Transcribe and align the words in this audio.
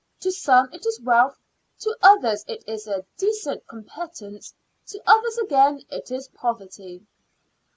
To 0.21 0.31
some 0.31 0.73
it 0.73 0.83
is 0.87 0.99
wealth; 1.01 1.37
to 1.81 1.95
others 2.01 2.43
it 2.47 2.63
is 2.67 2.87
a 2.87 3.05
decent 3.17 3.67
competence; 3.67 4.51
to 4.87 4.99
others, 5.05 5.37
again, 5.37 5.83
it 5.91 6.09
is 6.09 6.27
poverty." 6.29 7.05